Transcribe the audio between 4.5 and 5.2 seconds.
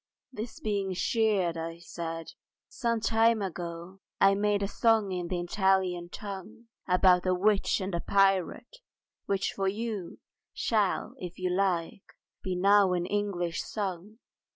a song